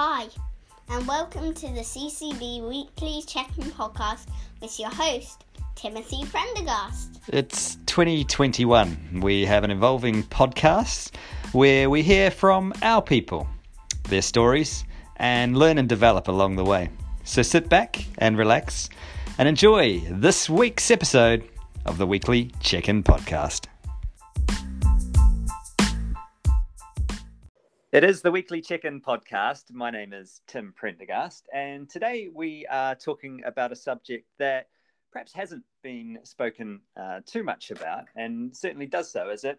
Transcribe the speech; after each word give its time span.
Hi, 0.00 0.28
and 0.90 1.08
welcome 1.08 1.52
to 1.52 1.66
the 1.72 1.80
CCB 1.80 2.68
Weekly 2.68 3.20
Check-in 3.26 3.64
Podcast 3.72 4.28
with 4.62 4.78
your 4.78 4.90
host, 4.90 5.44
Timothy 5.74 6.24
Prendergast. 6.26 7.18
It's 7.26 7.74
2021. 7.86 9.18
We 9.20 9.44
have 9.44 9.64
an 9.64 9.72
evolving 9.72 10.22
podcast 10.22 11.16
where 11.50 11.90
we 11.90 12.04
hear 12.04 12.30
from 12.30 12.72
our 12.80 13.02
people, 13.02 13.48
their 14.04 14.22
stories, 14.22 14.84
and 15.16 15.58
learn 15.58 15.78
and 15.78 15.88
develop 15.88 16.28
along 16.28 16.54
the 16.54 16.64
way. 16.64 16.90
So 17.24 17.42
sit 17.42 17.68
back 17.68 18.06
and 18.18 18.38
relax 18.38 18.88
and 19.36 19.48
enjoy 19.48 19.98
this 20.12 20.48
week's 20.48 20.92
episode 20.92 21.42
of 21.86 21.98
the 21.98 22.06
Weekly 22.06 22.52
Check 22.60 22.88
In 22.88 23.02
Podcast. 23.02 23.66
It 27.98 28.04
is 28.04 28.22
the 28.22 28.30
weekly 28.30 28.60
check 28.60 28.84
in 28.84 29.00
podcast. 29.00 29.72
My 29.72 29.90
name 29.90 30.12
is 30.12 30.40
Tim 30.46 30.72
Prendergast, 30.76 31.48
and 31.52 31.90
today 31.90 32.28
we 32.32 32.64
are 32.70 32.94
talking 32.94 33.42
about 33.44 33.72
a 33.72 33.74
subject 33.74 34.24
that 34.38 34.68
perhaps 35.10 35.32
hasn't 35.32 35.64
been 35.82 36.20
spoken 36.22 36.80
uh, 36.96 37.22
too 37.26 37.42
much 37.42 37.72
about, 37.72 38.04
and 38.14 38.56
certainly 38.56 38.86
does 38.86 39.10
so, 39.10 39.30
as 39.30 39.42
it 39.42 39.58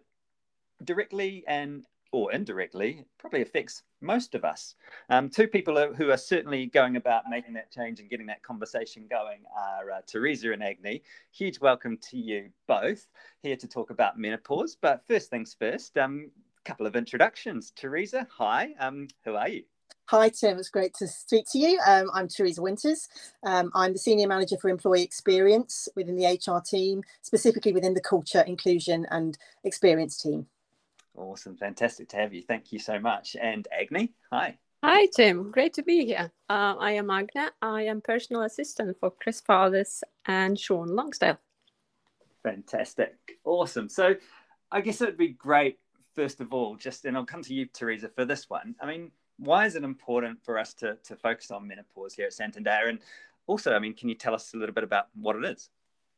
directly 0.84 1.44
and 1.48 1.84
or 2.12 2.32
indirectly 2.32 3.04
probably 3.18 3.42
affects 3.42 3.82
most 4.00 4.34
of 4.34 4.42
us. 4.42 4.74
Um, 5.10 5.28
two 5.28 5.46
people 5.46 5.92
who 5.92 6.10
are 6.10 6.16
certainly 6.16 6.64
going 6.64 6.96
about 6.96 7.24
making 7.28 7.52
that 7.52 7.70
change 7.70 8.00
and 8.00 8.08
getting 8.08 8.26
that 8.28 8.42
conversation 8.42 9.06
going 9.10 9.42
are 9.54 9.90
uh, 9.90 10.00
Theresa 10.06 10.52
and 10.52 10.62
Agne. 10.62 11.02
Huge 11.30 11.60
welcome 11.60 11.98
to 12.10 12.16
you 12.16 12.48
both 12.66 13.06
here 13.42 13.56
to 13.56 13.68
talk 13.68 13.90
about 13.90 14.18
menopause. 14.18 14.78
But 14.80 15.04
first 15.06 15.28
things 15.28 15.54
first, 15.58 15.98
um, 15.98 16.30
couple 16.64 16.86
of 16.86 16.96
introductions. 16.96 17.72
Theresa, 17.74 18.26
hi. 18.30 18.70
Um, 18.78 19.08
who 19.24 19.34
are 19.34 19.48
you? 19.48 19.64
Hi, 20.06 20.28
Tim. 20.28 20.58
It's 20.58 20.70
great 20.70 20.92
to 20.94 21.06
speak 21.06 21.46
to 21.52 21.58
you. 21.58 21.78
Um, 21.86 22.10
I'm 22.12 22.26
Theresa 22.26 22.60
Winters. 22.62 23.08
Um, 23.44 23.70
I'm 23.74 23.92
the 23.92 23.98
Senior 23.98 24.26
Manager 24.26 24.56
for 24.56 24.68
Employee 24.68 25.02
Experience 25.02 25.88
within 25.94 26.16
the 26.16 26.26
HR 26.26 26.60
team, 26.60 27.02
specifically 27.22 27.72
within 27.72 27.94
the 27.94 28.00
Culture, 28.00 28.40
Inclusion 28.40 29.06
and 29.10 29.38
Experience 29.62 30.20
team. 30.20 30.46
Awesome. 31.16 31.56
Fantastic 31.56 32.08
to 32.08 32.16
have 32.16 32.34
you. 32.34 32.42
Thank 32.42 32.72
you 32.72 32.78
so 32.78 32.98
much. 32.98 33.36
And 33.40 33.68
Agne, 33.70 34.10
hi. 34.32 34.58
Hi, 34.82 35.06
Tim. 35.14 35.50
Great 35.50 35.74
to 35.74 35.82
be 35.82 36.04
here. 36.06 36.32
Uh, 36.48 36.74
I 36.78 36.92
am 36.92 37.10
Agne. 37.10 37.50
I 37.62 37.82
am 37.82 38.00
personal 38.00 38.42
assistant 38.42 38.96
for 38.98 39.10
Chris 39.10 39.40
Fathers 39.40 40.02
and 40.26 40.58
Sean 40.58 40.88
Longsdale. 40.88 41.38
Fantastic. 42.42 43.14
Awesome. 43.44 43.88
So 43.88 44.16
I 44.72 44.80
guess 44.80 45.00
it 45.00 45.06
would 45.06 45.16
be 45.16 45.28
great 45.28 45.78
first 46.14 46.40
of 46.40 46.52
all, 46.52 46.76
just 46.76 47.04
and 47.04 47.16
I'll 47.16 47.24
come 47.24 47.42
to 47.42 47.54
you, 47.54 47.66
Theresa, 47.66 48.08
for 48.08 48.24
this 48.24 48.48
one. 48.48 48.74
I 48.80 48.86
mean, 48.86 49.10
why 49.38 49.66
is 49.66 49.74
it 49.74 49.84
important 49.84 50.42
for 50.44 50.58
us 50.58 50.74
to 50.74 50.96
to 51.04 51.16
focus 51.16 51.50
on 51.50 51.66
menopause 51.66 52.14
here 52.14 52.26
at 52.26 52.32
Santander? 52.32 52.88
And 52.88 52.98
also, 53.46 53.74
I 53.74 53.78
mean, 53.78 53.94
can 53.94 54.08
you 54.08 54.14
tell 54.14 54.34
us 54.34 54.54
a 54.54 54.56
little 54.56 54.74
bit 54.74 54.84
about 54.84 55.08
what 55.14 55.36
it 55.36 55.44
is? 55.44 55.70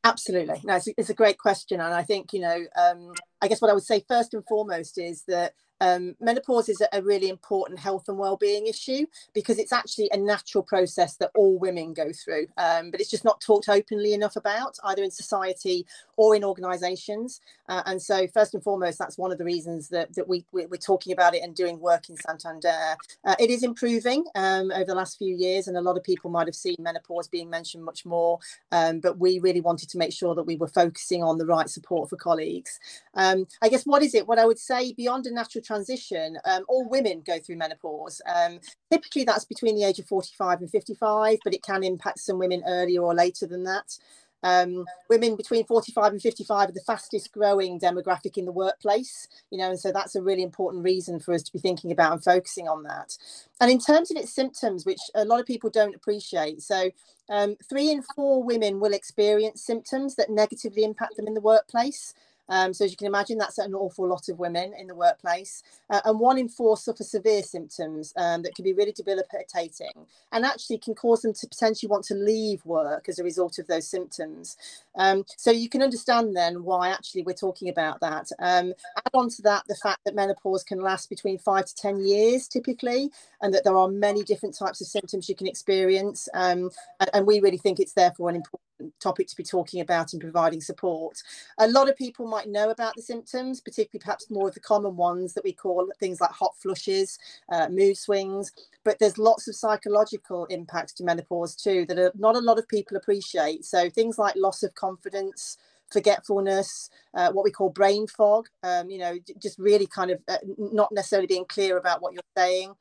Absolutely. 0.04 0.60
No, 0.64 0.76
it's 0.76 0.88
it's 0.96 1.10
a 1.10 1.14
great 1.14 1.38
question, 1.38 1.80
and 1.80 1.94
I 1.94 2.02
think 2.02 2.32
you 2.32 2.40
know, 2.40 2.64
um, 2.76 3.12
I 3.40 3.48
guess 3.48 3.62
what 3.62 3.70
I 3.70 3.74
would 3.74 3.84
say 3.84 4.04
first 4.08 4.34
and 4.34 4.44
foremost 4.46 4.98
is 4.98 5.22
that 5.28 5.54
um, 5.82 6.14
menopause 6.20 6.68
is 6.68 6.80
a 6.92 7.02
really 7.02 7.28
important 7.28 7.80
health 7.80 8.08
and 8.08 8.16
well-being 8.16 8.68
issue 8.68 9.04
because 9.34 9.58
it's 9.58 9.72
actually 9.72 10.08
a 10.12 10.16
natural 10.16 10.62
process 10.62 11.16
that 11.16 11.32
all 11.34 11.58
women 11.58 11.92
go 11.92 12.12
through, 12.12 12.46
um, 12.56 12.92
but 12.92 13.00
it's 13.00 13.10
just 13.10 13.24
not 13.24 13.40
talked 13.40 13.68
openly 13.68 14.14
enough 14.14 14.36
about 14.36 14.78
either 14.84 15.02
in 15.02 15.10
society 15.10 15.84
or 16.16 16.36
in 16.36 16.44
organisations. 16.44 17.40
Uh, 17.68 17.82
and 17.86 18.00
so, 18.00 18.28
first 18.28 18.54
and 18.54 18.62
foremost, 18.62 18.96
that's 18.96 19.18
one 19.18 19.32
of 19.32 19.38
the 19.38 19.44
reasons 19.44 19.88
that 19.88 20.14
that 20.14 20.28
we 20.28 20.44
we're 20.52 20.68
talking 20.76 21.12
about 21.12 21.34
it 21.34 21.42
and 21.42 21.56
doing 21.56 21.80
work 21.80 22.08
in 22.08 22.16
Santander. 22.16 22.96
Uh, 23.24 23.34
it 23.40 23.50
is 23.50 23.64
improving 23.64 24.24
um, 24.36 24.70
over 24.70 24.84
the 24.84 24.94
last 24.94 25.18
few 25.18 25.34
years, 25.34 25.66
and 25.66 25.76
a 25.76 25.80
lot 25.80 25.96
of 25.96 26.04
people 26.04 26.30
might 26.30 26.46
have 26.46 26.54
seen 26.54 26.76
menopause 26.78 27.26
being 27.26 27.50
mentioned 27.50 27.84
much 27.84 28.06
more. 28.06 28.38
Um, 28.70 29.00
but 29.00 29.18
we 29.18 29.40
really 29.40 29.60
wanted 29.60 29.88
to 29.90 29.98
make 29.98 30.12
sure 30.12 30.36
that 30.36 30.44
we 30.44 30.56
were 30.56 30.68
focusing 30.68 31.24
on 31.24 31.38
the 31.38 31.46
right 31.46 31.68
support 31.68 32.08
for 32.08 32.16
colleagues. 32.16 32.78
Um, 33.14 33.48
I 33.60 33.68
guess 33.68 33.84
what 33.84 34.02
is 34.02 34.14
it? 34.14 34.28
What 34.28 34.38
I 34.38 34.44
would 34.44 34.60
say 34.60 34.92
beyond 34.92 35.26
a 35.26 35.34
natural 35.34 35.64
transition, 35.72 36.38
um, 36.44 36.64
all 36.68 36.88
women 36.88 37.22
go 37.26 37.38
through 37.38 37.56
menopause. 37.56 38.20
Um, 38.26 38.60
typically, 38.90 39.24
that's 39.24 39.44
between 39.44 39.76
the 39.76 39.84
age 39.84 39.98
of 39.98 40.06
45 40.06 40.60
and 40.60 40.70
55, 40.70 41.38
but 41.44 41.54
it 41.54 41.62
can 41.62 41.82
impact 41.82 42.20
some 42.20 42.38
women 42.38 42.62
earlier 42.66 43.02
or 43.02 43.14
later 43.14 43.46
than 43.46 43.64
that. 43.64 43.98
Um, 44.44 44.84
women 45.08 45.36
between 45.36 45.64
45 45.64 46.12
and 46.12 46.20
55 46.20 46.68
are 46.68 46.72
the 46.72 46.80
fastest 46.80 47.30
growing 47.32 47.78
demographic 47.78 48.36
in 48.36 48.44
the 48.44 48.52
workplace, 48.52 49.28
you 49.50 49.58
know, 49.58 49.70
and 49.70 49.78
so 49.78 49.92
that's 49.92 50.16
a 50.16 50.22
really 50.22 50.42
important 50.42 50.82
reason 50.82 51.20
for 51.20 51.32
us 51.32 51.42
to 51.44 51.52
be 51.52 51.60
thinking 51.60 51.92
about 51.92 52.12
and 52.12 52.24
focusing 52.24 52.66
on 52.66 52.82
that. 52.82 53.16
And 53.60 53.70
in 53.70 53.78
terms 53.78 54.10
of 54.10 54.16
its 54.16 54.34
symptoms, 54.34 54.84
which 54.84 54.98
a 55.14 55.24
lot 55.24 55.38
of 55.38 55.46
people 55.46 55.70
don't 55.70 55.94
appreciate, 55.94 56.60
so 56.60 56.90
um, 57.30 57.54
three 57.68 57.90
in 57.90 58.02
four 58.02 58.42
women 58.42 58.80
will 58.80 58.92
experience 58.92 59.64
symptoms 59.64 60.16
that 60.16 60.28
negatively 60.28 60.82
impact 60.82 61.16
them 61.16 61.28
in 61.28 61.34
the 61.34 61.40
workplace. 61.40 62.12
Um, 62.52 62.74
so 62.74 62.84
as 62.84 62.90
you 62.90 62.98
can 62.98 63.06
imagine, 63.06 63.38
that's 63.38 63.56
an 63.56 63.74
awful 63.74 64.06
lot 64.06 64.28
of 64.28 64.38
women 64.38 64.74
in 64.78 64.86
the 64.86 64.94
workplace. 64.94 65.62
Uh, 65.88 66.02
and 66.04 66.20
one 66.20 66.36
in 66.36 66.50
four 66.50 66.76
suffer 66.76 67.02
severe 67.02 67.42
symptoms 67.42 68.12
um, 68.18 68.42
that 68.42 68.54
can 68.54 68.62
be 68.62 68.74
really 68.74 68.92
debilitating 68.92 70.06
and 70.32 70.44
actually 70.44 70.76
can 70.76 70.94
cause 70.94 71.22
them 71.22 71.32
to 71.32 71.48
potentially 71.48 71.88
want 71.88 72.04
to 72.04 72.14
leave 72.14 72.64
work 72.66 73.08
as 73.08 73.18
a 73.18 73.24
result 73.24 73.58
of 73.58 73.66
those 73.68 73.88
symptoms. 73.88 74.58
Um, 74.96 75.24
so 75.38 75.50
you 75.50 75.70
can 75.70 75.82
understand 75.82 76.36
then 76.36 76.62
why 76.62 76.90
actually 76.90 77.22
we're 77.22 77.32
talking 77.32 77.70
about 77.70 78.00
that. 78.00 78.28
Um, 78.38 78.74
add 78.98 79.14
on 79.14 79.30
to 79.30 79.42
that 79.42 79.64
the 79.66 79.74
fact 79.76 80.00
that 80.04 80.14
menopause 80.14 80.62
can 80.62 80.80
last 80.80 81.08
between 81.08 81.38
five 81.38 81.64
to 81.64 81.74
10 81.74 82.04
years 82.06 82.48
typically, 82.48 83.10
and 83.40 83.54
that 83.54 83.64
there 83.64 83.76
are 83.76 83.88
many 83.88 84.22
different 84.22 84.56
types 84.56 84.82
of 84.82 84.86
symptoms 84.86 85.28
you 85.28 85.34
can 85.34 85.46
experience. 85.46 86.28
Um, 86.34 86.70
and, 87.00 87.10
and 87.14 87.26
we 87.26 87.40
really 87.40 87.56
think 87.56 87.80
it's 87.80 87.94
therefore 87.94 88.28
an 88.28 88.36
important 88.36 88.71
topic 89.00 89.28
to 89.28 89.36
be 89.36 89.42
talking 89.42 89.80
about 89.80 90.12
and 90.12 90.22
providing 90.22 90.60
support. 90.60 91.22
A 91.58 91.68
lot 91.68 91.88
of 91.88 91.96
people 91.96 92.26
might 92.26 92.48
know 92.48 92.70
about 92.70 92.94
the 92.96 93.02
symptoms, 93.02 93.60
particularly 93.60 94.02
perhaps 94.02 94.30
more 94.30 94.48
of 94.48 94.54
the 94.54 94.60
common 94.60 94.96
ones 94.96 95.34
that 95.34 95.44
we 95.44 95.52
call 95.52 95.88
things 95.98 96.20
like 96.20 96.30
hot 96.30 96.54
flushes, 96.58 97.18
uh, 97.50 97.68
mood 97.68 97.96
swings, 97.96 98.52
but 98.84 98.98
there's 98.98 99.18
lots 99.18 99.48
of 99.48 99.54
psychological 99.54 100.46
impacts 100.46 100.92
to 100.94 101.04
menopause 101.04 101.54
too 101.54 101.86
that 101.86 101.98
are, 101.98 102.12
not 102.14 102.36
a 102.36 102.40
lot 102.40 102.58
of 102.58 102.68
people 102.68 102.96
appreciate. 102.96 103.64
So 103.64 103.90
things 103.90 104.18
like 104.18 104.34
loss 104.36 104.62
of 104.62 104.74
confidence, 104.74 105.58
forgetfulness, 105.90 106.90
uh, 107.14 107.30
what 107.32 107.44
we 107.44 107.50
call 107.50 107.70
brain 107.70 108.06
fog, 108.06 108.48
um, 108.62 108.90
you 108.90 108.98
know, 108.98 109.18
just 109.38 109.58
really 109.58 109.86
kind 109.86 110.10
of 110.10 110.20
uh, 110.28 110.38
not 110.56 110.90
necessarily 110.92 111.26
being 111.26 111.44
clear 111.44 111.76
about 111.76 112.00
what 112.02 112.14
you're 112.14 112.22
saying. 112.36 112.74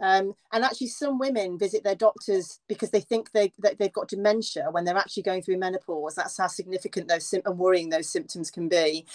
Um, 0.00 0.34
and 0.52 0.64
actually, 0.64 0.88
some 0.88 1.18
women 1.18 1.58
visit 1.58 1.82
their 1.82 1.94
doctors 1.94 2.60
because 2.68 2.90
they 2.90 3.00
think 3.00 3.32
they, 3.32 3.52
that 3.58 3.78
they've 3.78 3.92
got 3.92 4.08
dementia 4.08 4.68
when 4.70 4.84
they're 4.84 4.96
actually 4.96 5.24
going 5.24 5.42
through 5.42 5.58
menopause. 5.58 6.14
That's 6.14 6.38
how 6.38 6.46
significant 6.46 7.08
those 7.08 7.32
and 7.32 7.58
worrying 7.58 7.88
those 7.88 8.08
symptoms 8.08 8.50
can 8.50 8.68
be. 8.68 9.06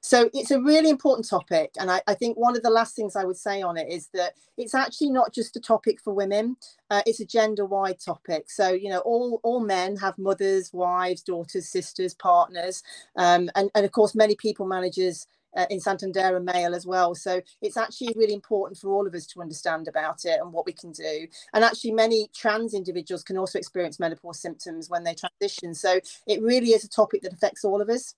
So 0.00 0.30
it's 0.32 0.50
a 0.50 0.60
really 0.60 0.90
important 0.90 1.28
topic. 1.28 1.72
And 1.78 1.90
I, 1.90 2.02
I, 2.06 2.14
think 2.14 2.36
one 2.36 2.56
of 2.56 2.62
the 2.62 2.70
last 2.70 2.94
things 2.94 3.16
I 3.16 3.24
would 3.24 3.36
say 3.36 3.62
on 3.62 3.76
it 3.76 3.88
is 3.88 4.08
that 4.14 4.34
it's 4.56 4.74
actually 4.74 5.10
not 5.10 5.32
just 5.32 5.56
a 5.56 5.60
topic 5.60 6.00
for 6.00 6.14
women. 6.14 6.56
Uh, 6.90 7.02
it's 7.04 7.20
a 7.20 7.26
gender-wide 7.26 8.00
topic. 8.00 8.50
So 8.50 8.68
you 8.68 8.88
know, 8.90 9.00
all 9.00 9.40
all 9.42 9.60
men 9.60 9.96
have 9.96 10.18
mothers, 10.18 10.72
wives, 10.72 11.22
daughters, 11.22 11.68
sisters, 11.68 12.14
partners, 12.14 12.82
um, 13.16 13.50
and 13.54 13.70
and 13.74 13.84
of 13.84 13.92
course, 13.92 14.14
many 14.14 14.36
people 14.36 14.66
managers 14.66 15.26
uh, 15.58 15.66
in 15.68 15.80
Santander 15.80 16.36
and 16.36 16.44
Mail 16.44 16.74
as 16.74 16.86
well. 16.86 17.14
So 17.14 17.42
it's 17.60 17.76
actually 17.76 18.14
really 18.16 18.32
important 18.32 18.78
for 18.78 18.92
all 18.92 19.06
of 19.06 19.14
us 19.14 19.26
to 19.26 19.42
understand 19.42 19.88
about 19.88 20.24
it 20.24 20.40
and 20.40 20.52
what 20.52 20.64
we 20.64 20.72
can 20.72 20.92
do. 20.92 21.26
And 21.52 21.64
actually, 21.64 21.92
many 21.92 22.30
trans 22.34 22.72
individuals 22.72 23.24
can 23.24 23.36
also 23.36 23.58
experience 23.58 24.00
menopause 24.00 24.40
symptoms 24.40 24.88
when 24.88 25.04
they 25.04 25.14
transition. 25.14 25.74
So 25.74 26.00
it 26.26 26.40
really 26.40 26.68
is 26.68 26.84
a 26.84 26.88
topic 26.88 27.22
that 27.22 27.32
affects 27.32 27.64
all 27.64 27.82
of 27.82 27.90
us. 27.90 28.14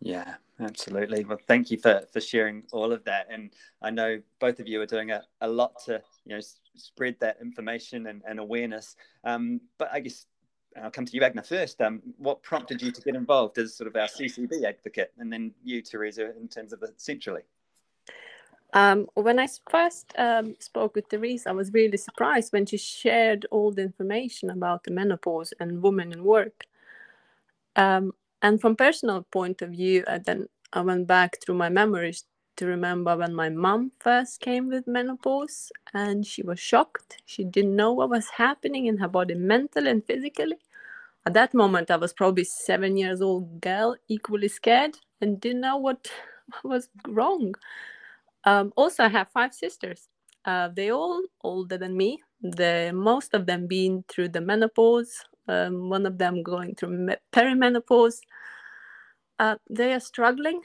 Yeah, 0.00 0.36
absolutely. 0.58 1.24
Well, 1.24 1.38
thank 1.46 1.70
you 1.70 1.76
for, 1.76 2.06
for 2.10 2.20
sharing 2.20 2.62
all 2.72 2.90
of 2.90 3.04
that. 3.04 3.26
And 3.30 3.52
I 3.82 3.90
know 3.90 4.20
both 4.40 4.58
of 4.58 4.66
you 4.66 4.80
are 4.80 4.86
doing 4.86 5.10
a, 5.10 5.22
a 5.42 5.48
lot 5.48 5.72
to, 5.84 6.00
you 6.24 6.34
know, 6.34 6.40
spread 6.76 7.16
that 7.20 7.36
information 7.42 8.06
and, 8.06 8.22
and 8.26 8.38
awareness. 8.38 8.96
Um, 9.24 9.60
but 9.76 9.90
I 9.92 10.00
guess 10.00 10.24
I'll 10.80 10.90
come 10.90 11.04
to 11.04 11.16
you, 11.16 11.22
Agne, 11.22 11.42
first. 11.42 11.80
Um, 11.80 12.00
what 12.18 12.42
prompted 12.42 12.80
you 12.80 12.92
to 12.92 13.00
get 13.00 13.14
involved 13.14 13.58
as 13.58 13.74
sort 13.74 13.88
of 13.88 13.96
our 13.96 14.06
CCB 14.06 14.64
advocate, 14.64 15.12
and 15.18 15.32
then 15.32 15.52
you, 15.64 15.82
Theresa, 15.82 16.36
in 16.36 16.48
terms 16.48 16.72
of 16.72 16.80
the 16.80 16.92
centrally? 16.96 17.42
Um, 18.72 19.08
when 19.14 19.40
I 19.40 19.48
first 19.68 20.12
um, 20.16 20.54
spoke 20.60 20.94
with 20.94 21.08
Theresa, 21.08 21.50
I 21.50 21.52
was 21.52 21.72
really 21.72 21.96
surprised 21.96 22.52
when 22.52 22.66
she 22.66 22.76
shared 22.76 23.46
all 23.50 23.72
the 23.72 23.82
information 23.82 24.50
about 24.50 24.84
the 24.84 24.92
menopause 24.92 25.52
and 25.58 25.82
women 25.82 26.12
in 26.12 26.22
work. 26.22 26.64
Um, 27.74 28.12
and 28.42 28.60
from 28.60 28.76
personal 28.76 29.22
point 29.32 29.60
of 29.62 29.70
view, 29.70 30.04
uh, 30.06 30.20
then 30.24 30.48
I 30.72 30.82
went 30.82 31.08
back 31.08 31.38
through 31.42 31.56
my 31.56 31.68
memories 31.68 32.24
to 32.60 32.66
remember 32.66 33.16
when 33.16 33.34
my 33.34 33.48
mom 33.48 33.92
first 34.00 34.40
came 34.40 34.68
with 34.68 34.86
menopause 34.86 35.72
and 35.94 36.26
she 36.26 36.42
was 36.42 36.60
shocked. 36.60 37.22
She 37.26 37.42
didn't 37.42 37.74
know 37.74 37.94
what 37.94 38.10
was 38.10 38.28
happening 38.28 38.86
in 38.86 38.98
her 38.98 39.08
body 39.08 39.34
mentally 39.34 39.90
and 39.90 40.06
physically. 40.06 40.58
At 41.26 41.32
that 41.34 41.54
moment, 41.54 41.90
I 41.90 41.96
was 41.96 42.12
probably 42.12 42.44
seven 42.44 42.98
years 42.98 43.22
old 43.22 43.62
girl, 43.62 43.96
equally 44.08 44.48
scared 44.48 44.98
and 45.22 45.40
didn't 45.40 45.62
know 45.62 45.78
what, 45.78 46.10
was 46.64 46.90
wrong. 47.08 47.54
Um, 48.44 48.72
also, 48.76 49.04
I 49.04 49.08
have 49.08 49.30
five 49.32 49.54
sisters. 49.54 50.08
Uh, 50.44 50.68
they 50.68 50.90
all 50.92 51.22
older 51.42 51.78
than 51.78 51.96
me, 51.96 52.20
the 52.42 52.92
most 52.94 53.32
of 53.34 53.46
them 53.46 53.66
being 53.68 54.04
through 54.08 54.28
the 54.30 54.40
menopause, 54.42 55.12
um, 55.48 55.88
one 55.88 56.04
of 56.06 56.18
them 56.18 56.42
going 56.42 56.74
through 56.74 57.08
perimenopause. 57.32 58.20
Uh, 59.38 59.56
they 59.70 59.94
are 59.94 60.00
struggling. 60.00 60.60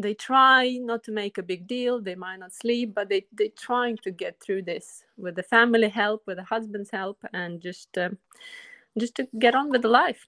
They 0.00 0.14
try 0.14 0.78
not 0.80 1.04
to 1.04 1.12
make 1.12 1.38
a 1.38 1.42
big 1.42 1.66
deal. 1.66 2.00
They 2.00 2.14
might 2.14 2.38
not 2.38 2.52
sleep, 2.52 2.94
but 2.94 3.08
they 3.08 3.26
they're 3.32 3.48
trying 3.56 3.98
to 3.98 4.10
get 4.10 4.40
through 4.40 4.62
this 4.62 5.04
with 5.16 5.36
the 5.36 5.42
family 5.42 5.88
help, 5.88 6.22
with 6.26 6.38
the 6.38 6.44
husband's 6.44 6.90
help, 6.90 7.18
and 7.32 7.60
just 7.60 7.96
uh, 7.98 8.10
just 8.98 9.14
to 9.16 9.28
get 9.38 9.54
on 9.54 9.70
with 9.70 9.82
the 9.82 9.88
life. 9.88 10.26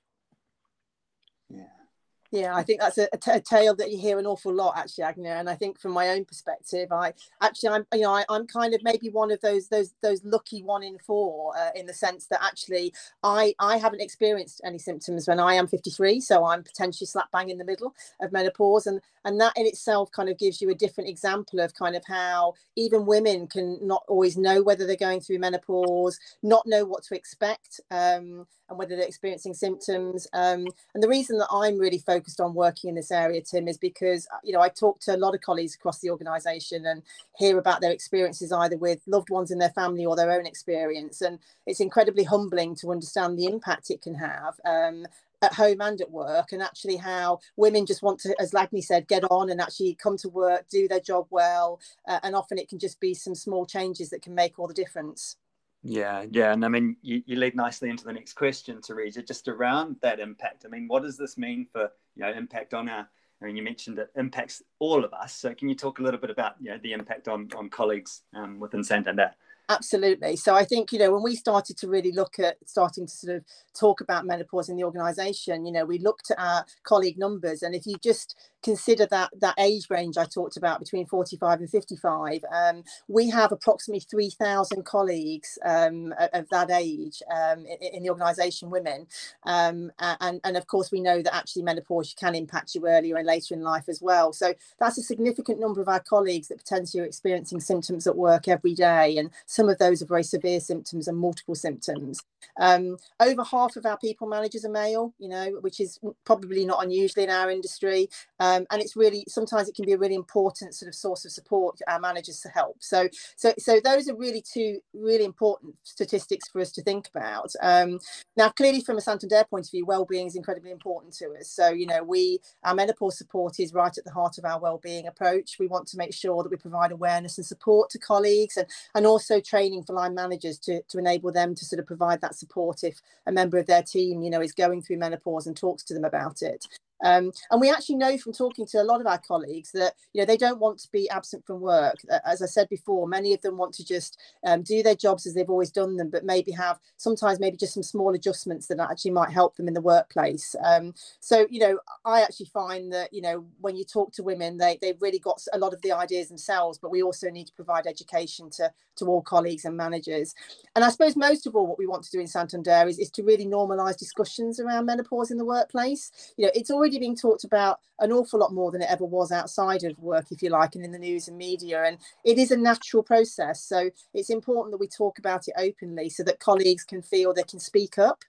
Yeah. 2.33 2.55
I 2.57 2.63
think 2.63 2.81
that's 2.81 2.99
a, 2.99 3.09
tale 3.41 3.75
that 3.77 3.91
you 3.91 3.99
hear 3.99 4.19
an 4.19 4.27
awful 4.27 4.55
lot, 4.55 4.79
actually, 4.79 5.05
Agne. 5.05 5.29
And 5.29 5.51
I 5.51 5.57
think 5.57 5.81
from 5.81 5.93
my 5.93 6.11
own 6.11 6.25
perspective, 6.27 6.93
I 6.93 7.15
actually, 7.43 7.71
I'm, 7.71 7.87
you 7.95 8.03
know, 8.03 8.13
I, 8.15 8.25
am 8.31 8.47
kind 8.47 8.75
of 8.75 8.83
maybe 8.85 9.11
one 9.11 9.33
of 9.33 9.41
those 9.43 9.69
those 9.69 9.95
those 10.03 10.25
lucky 10.25 10.63
one 10.63 10.85
in 10.85 10.99
four, 10.99 11.57
uh, 11.59 11.71
in 11.77 11.87
the 11.87 11.95
sense 11.95 12.29
that 12.29 12.45
actually, 12.45 12.95
I 13.25 13.55
I 13.61 13.79
haven't 13.79 14.03
experienced 14.03 14.63
any 14.65 14.79
symptoms 14.79 15.29
when 15.29 15.41
I 15.41 15.55
am 15.55 15.69
53, 15.69 16.21
so 16.21 16.45
I'm 16.47 16.65
potentially 16.65 17.09
slap 17.09 17.33
bang 17.33 17.51
in 17.51 17.59
the 17.59 17.65
middle 17.67 17.95
of 18.23 18.33
menopause, 18.33 18.87
and 18.87 19.01
and 19.25 19.41
that 19.41 19.55
in 19.57 19.67
itself 19.67 20.13
kind 20.13 20.31
of 20.31 20.39
gives 20.39 20.63
you 20.63 20.71
a 20.71 20.77
different 20.77 21.11
example 21.11 21.61
of 21.61 21.75
kind 21.75 21.97
of 21.97 22.05
how 22.07 22.55
even 22.77 23.07
women 23.07 23.49
can 23.49 23.79
not 23.83 24.05
always 24.09 24.39
know 24.39 24.63
whether 24.63 24.87
they're 24.87 24.97
going 24.97 25.21
through 25.23 25.41
menopause, 25.41 26.21
not 26.43 26.67
know 26.67 26.85
what 26.85 27.05
to 27.05 27.17
expect. 27.17 27.81
Um, 27.91 28.47
and 28.73 28.79
whether 28.79 28.97
they're 28.97 29.07
experiencing 29.07 29.55
symptoms. 29.55 30.27
Um, 30.33 30.67
and 30.95 31.03
the 31.03 31.09
reason 31.09 31.39
that 31.39 31.49
I'm 31.53 31.79
really 31.79 31.99
focused 31.99 32.41
on 32.41 32.55
working 32.55 32.89
in 32.89 32.97
this 32.97 33.11
area, 33.11 33.41
Tim, 33.41 33.69
is 33.69 33.79
because 33.79 34.27
uh, 34.33 34.39
you 34.43 34.53
know 34.53 34.61
I 34.61 34.69
talk 34.69 35.01
to 35.01 35.15
a 35.15 35.19
lot 35.19 35.35
of 35.35 35.41
colleagues 35.41 35.75
across 35.75 36.01
the 36.01 36.11
organisation 36.11 36.87
and 36.87 37.03
hear 37.37 37.59
about 37.59 37.81
their 37.81 37.93
experiences 37.93 38.53
either 38.53 38.77
with 38.77 39.01
loved 39.07 39.31
ones 39.31 39.51
in 39.51 39.59
their 39.59 39.71
family 39.71 40.05
or 40.05 40.17
their 40.17 40.33
own 40.33 40.47
experience, 40.47 41.21
and 41.21 41.39
it's 41.67 41.81
incredibly 41.81 42.25
humbling 42.25 42.75
to 42.77 42.91
understand 42.91 43.39
the 43.39 43.47
impact 43.47 43.91
it 43.91 44.03
can 44.03 44.15
have. 44.15 44.55
Um, 44.65 45.07
at 45.43 45.55
home 45.55 45.81
and 45.81 46.01
at 46.01 46.11
work 46.11 46.53
and 46.53 46.63
actually 46.63 46.97
how 46.97 47.41
women 47.57 47.85
just 47.85 48.03
want 48.03 48.21
to 48.21 48.33
as 48.41 48.53
Lagni 48.53 48.83
said 48.83 49.09
get 49.09 49.25
on 49.25 49.51
and 49.51 49.61
actually 49.61 49.95
come 50.01 50.17
to 50.19 50.29
work 50.29 50.69
do 50.69 50.87
their 50.87 51.01
job 51.01 51.27
well 51.31 51.81
uh, 52.07 52.21
and 52.23 52.37
often 52.37 52.59
it 52.59 52.69
can 52.69 52.79
just 52.79 53.01
be 53.01 53.13
some 53.13 53.35
small 53.35 53.67
changes 53.67 54.11
that 54.11 54.23
can 54.23 54.37
make 54.37 54.59
all 54.59 54.69
the 54.69 54.73
difference 54.73 55.37
yeah, 55.83 56.25
yeah, 56.31 56.53
and 56.53 56.65
I 56.65 56.69
mean, 56.69 56.97
you, 57.03 57.23
you 57.27 57.37
lead 57.37 57.57
nicely 57.57 57.91
into 57.91 58.05
the 58.05 58.13
next 58.13 58.35
question, 58.35 58.81
Theresa, 58.81 59.23
just 59.23 59.49
around 59.49 59.97
that 60.03 60.21
impact. 60.21 60.65
I 60.65 60.69
mean, 60.69 60.87
what 60.89 61.03
does 61.03 61.17
this 61.17 61.37
mean 61.37 61.67
for 61.73 61.91
you 62.15 62.23
know 62.23 62.33
impact 62.33 62.75
on 62.75 62.89
our? 62.89 63.09
I 63.41 63.47
mean, 63.47 63.57
you 63.57 63.65
mentioned 63.65 63.99
it 63.99 64.11
impacts 64.15 64.63
all 64.79 65.05
of 65.05 65.13
us. 65.13 65.35
So, 65.35 65.53
can 65.53 65.69
you 65.69 65.75
talk 65.75 65.99
a 65.99 66.03
little 66.03 66.21
bit 66.21 66.31
about 66.31 66.55
you 66.61 66.71
know 66.71 66.79
the 66.83 66.93
impact 66.93 67.27
on 67.27 67.49
on 67.57 67.69
colleagues 67.69 68.23
um, 68.35 68.61
within 68.61 68.85
Santander? 68.85 69.33
Absolutely. 69.73 70.37
So 70.37 70.55
I 70.55 70.65
think, 70.65 70.93
you 70.93 70.99
know, 70.99 71.13
when 71.13 71.23
we 71.23 71.35
started 71.35 71.79
to 71.79 71.89
really 71.89 72.13
look 72.13 72.39
at 72.39 72.57
starting 72.67 73.07
to 73.07 73.13
sort 73.13 73.37
of 73.37 73.45
talk 73.75 74.03
about 74.03 74.27
menopause 74.27 74.69
in 74.69 74.77
the 74.77 74.85
organization, 74.85 75.65
you 75.65 75.73
know, 75.73 75.87
we 75.87 75.99
looked 75.99 76.31
at 76.31 76.39
our 76.39 76.67
colleague 76.85 77.19
numbers. 77.19 77.63
And 77.63 77.75
if 77.75 77.87
you 77.87 77.97
just 78.03 78.37
consider 78.63 79.07
that 79.07 79.31
that 79.41 79.55
age 79.59 79.89
range 79.91 80.17
I 80.17 80.25
talked 80.25 80.57
about 80.57 80.79
between 80.79 81.07
45 81.07 81.61
and 81.61 81.71
55, 81.71 82.45
um, 82.55 82.85
we 83.09 83.31
have 83.31 83.51
approximately 83.51 84.01
3,000 84.01 84.85
colleagues 84.85 85.59
um, 85.65 86.15
of 86.33 86.47
that 86.51 86.71
age 86.71 87.23
um, 87.35 87.65
in, 87.65 87.95
in, 87.95 88.03
the 88.03 88.11
organisation, 88.11 88.71
women. 88.71 89.07
Um, 89.45 89.91
and, 89.99 90.41
and 90.45 90.57
of 90.57 90.67
course, 90.67 90.93
we 90.93 91.01
know 91.01 91.23
that 91.23 91.35
actually 91.35 91.63
menopause 91.63 92.15
can 92.15 92.35
impact 92.35 92.75
you 92.75 92.87
earlier 92.87 93.17
and 93.17 93.27
later 93.27 93.55
in 93.55 93.63
life 93.63 93.89
as 93.89 94.03
well. 94.03 94.33
So 94.33 94.55
that's 94.79 94.99
a 94.99 95.03
significant 95.03 95.59
number 95.59 95.81
of 95.81 95.89
our 95.89 96.01
colleagues 96.01 96.49
that 96.49 96.59
potentially 96.59 97.03
are 97.03 97.07
experiencing 97.07 97.61
symptoms 97.61 98.07
at 98.07 98.17
work 98.17 98.49
every 98.49 98.75
day. 98.75 99.17
And 99.17 99.31
some 99.63 99.69
of 99.69 99.79
those 99.79 100.03
are 100.03 100.07
very 100.07 100.25
severe 100.25 100.59
symptoms 100.59 101.07
and 101.07 101.17
multiple 101.17 101.55
symptoms. 101.55 102.21
Um, 102.61 102.97
over 103.21 103.45
half 103.45 103.77
of 103.77 103.87
our 103.87 103.99
people 103.99 104.27
managers 104.27 104.65
are 104.65 104.71
male, 104.71 105.15
you 105.19 105.29
know, 105.29 105.59
which 105.61 105.81
is 105.81 105.99
probably 106.25 106.65
not 106.65 106.85
unusual 106.85 107.25
in 107.25 107.31
our 107.31 107.51
industry. 107.51 108.09
Um, 108.41 108.67
and 108.71 108.83
it's 108.83 108.97
really 108.97 109.25
sometimes 109.29 109.69
it 109.69 109.75
can 109.75 109.85
be 109.85 109.93
a 109.93 109.99
really 109.99 110.15
important 110.15 110.75
sort 110.75 110.89
of 110.89 110.95
source 110.95 111.25
of 111.25 111.33
support 111.33 111.79
our 111.89 112.01
managers 112.01 112.41
to 112.41 112.49
help. 112.49 112.77
So, 112.81 113.09
so, 113.37 113.53
so 113.59 113.81
those 113.83 114.09
are 114.09 114.17
really 114.17 114.43
two 114.43 114.81
really 114.95 115.25
important 115.25 115.75
statistics 115.83 116.49
for 116.49 116.61
us 116.61 116.73
to 116.73 116.83
think 116.83 117.09
about. 117.15 117.51
Um, 117.63 117.99
now, 118.37 118.49
clearly, 118.51 118.81
from 118.81 118.99
a 118.99 119.01
Santander 119.01 119.45
point 119.49 119.67
of 119.67 119.71
view, 119.71 119.87
well-being 119.87 120.27
is 120.27 120.37
incredibly 120.37 120.71
important 120.71 121.15
to 121.15 121.35
us. 121.39 121.51
So, 121.51 121.69
you 121.71 121.87
know, 121.87 122.03
we 122.03 122.41
our 122.65 122.75
menopause 122.75 123.19
support 123.19 123.61
is 123.61 123.73
right 123.73 123.97
at 123.97 124.05
the 124.05 124.13
heart 124.13 124.39
of 124.39 124.45
our 124.45 124.61
well-being 124.61 125.07
approach. 125.07 125.57
We 125.59 125.69
want 125.69 125.87
to 125.89 125.97
make 125.97 126.15
sure 126.15 126.43
that 126.43 126.51
we 126.51 126.57
provide 126.57 126.93
awareness 126.93 127.39
and 127.39 127.47
support 127.47 127.91
to 127.91 127.99
colleagues, 127.99 128.57
and 128.57 128.67
and 128.95 129.07
also 129.07 129.41
training 129.41 129.85
for 129.85 129.95
line 129.95 130.15
managers 130.15 130.59
to 130.61 130.83
to 130.89 130.99
enable 130.99 131.33
them 131.33 131.55
to 131.55 131.65
sort 131.65 131.81
of 131.81 131.87
provide 131.87 132.21
that 132.21 132.32
support 132.33 132.85
if 132.85 133.01
a 133.27 133.33
member 133.33 133.59
of 133.59 133.67
their 133.67 133.83
team, 133.83 134.23
you 134.23 134.31
know, 134.31 134.41
is 134.41 134.53
going 134.53 134.83
through 134.83 134.99
menopause 134.99 135.47
and 135.47 135.57
talks 135.57 135.83
to 135.85 135.95
them 135.95 136.05
about 136.05 136.43
it. 136.43 136.67
Um, 137.03 137.33
and 137.51 137.61
we 137.61 137.71
actually 137.71 137.97
know 137.97 138.17
from 138.19 138.33
talking 138.33 138.67
to 138.67 138.81
a 138.81 138.85
lot 138.85 139.01
of 139.01 139.07
our 139.07 139.19
colleagues 139.19 139.73
that 139.73 139.95
you 140.13 140.21
know 140.21 140.27
they 140.27 140.37
don't 140.37 140.61
want 140.61 140.79
to 140.81 140.89
be 140.93 141.09
absent 141.11 141.45
from 141.47 141.61
work. 141.61 141.97
As 142.25 142.43
I 142.43 142.47
said 142.47 142.69
before, 142.69 143.07
many 143.07 143.35
of 143.35 143.43
them 143.43 143.57
want 143.57 143.75
to 143.75 143.85
just 143.85 144.19
um, 144.47 144.63
do 144.63 144.83
their 144.83 144.95
jobs 144.95 145.27
as 145.27 145.35
they've 145.35 145.51
always 145.51 145.71
done 145.71 145.97
them, 145.97 146.11
but 146.11 146.25
maybe 146.25 146.53
have 146.53 146.79
sometimes 146.97 147.41
maybe 147.41 147.57
just 147.57 147.75
some 147.75 147.83
small 147.83 148.15
adjustments 148.15 148.67
that 148.69 148.81
actually 148.81 149.11
might 149.11 149.31
help 149.31 149.57
them 149.57 149.69
in 149.69 149.75
the 149.75 149.81
workplace. 149.81 150.55
Um, 150.65 150.95
so 151.21 151.47
you 151.51 151.61
know, 151.61 151.79
I 152.05 152.23
actually 152.23 152.47
find 152.47 152.93
that 152.93 153.13
you 153.13 153.23
know 153.23 153.47
when 153.61 153.77
you 153.77 153.85
talk 153.85 154.13
to 154.15 154.23
women, 154.23 154.59
they 154.59 154.79
they've 154.81 155.01
really 155.01 155.19
got 155.19 155.43
a 155.53 155.59
lot 155.59 155.75
of 155.75 155.83
the 155.83 155.93
ideas 155.93 156.29
themselves, 156.29 156.79
but 156.79 156.91
we 156.91 157.03
also 157.03 157.31
need 157.31 157.47
to 157.47 157.55
provide 157.55 157.87
education 157.87 158.51
to 158.51 158.71
to 158.97 159.07
all 159.07 159.23
colleagues 159.23 159.65
and 159.65 159.77
managers. 159.77 160.35
And 160.77 160.85
I 160.85 160.91
suppose 160.91 161.17
most 161.17 161.47
of 161.47 161.55
all, 161.55 161.67
what 161.67 161.79
we 161.79 161.87
want 161.87 162.05
to 162.05 162.11
do 162.11 162.21
in 162.21 162.27
Santander 162.27 162.85
is, 162.89 162.99
is 162.99 163.11
to 163.13 163.23
really 163.23 163.47
normalise 163.47 163.99
discussions 163.99 164.61
around 164.61 164.87
menopause 164.87 165.31
in 165.31 165.39
the 165.39 165.45
workplace. 165.45 166.11
You 166.37 166.47
know, 166.47 166.53
it's 166.55 166.71
already 166.71 166.92
being 167.01 167.17
talked 167.17 167.45
about 167.45 167.81
an 167.99 168.13
awful 168.13 168.41
lot 168.41 168.53
more 168.53 168.71
than 168.71 168.83
it 168.83 168.91
ever 168.91 169.05
was 169.05 169.33
outside 169.33 169.85
of 169.85 169.99
work, 169.99 170.27
if 170.31 170.43
you 170.43 170.51
like, 170.51 170.75
and 170.75 170.85
in 170.85 170.93
the 170.93 170.99
news 170.99 171.29
and 171.29 171.37
media. 171.37 171.85
And 171.85 171.99
it 172.25 172.39
is 172.39 172.51
a 172.51 172.57
natural 172.57 173.03
process. 173.03 173.63
So 173.63 173.91
it's 174.15 174.31
important 174.31 174.73
that 174.73 174.81
we 174.81 174.89
talk 174.89 175.19
about 175.19 175.49
it 175.49 175.55
openly 175.57 176.11
so 176.11 176.23
that 176.25 176.41
colleagues 176.41 176.85
can 176.85 177.03
feel 177.03 177.33
they 177.33 177.43
can 177.43 177.61
speak 177.61 177.99
up. 177.99 178.25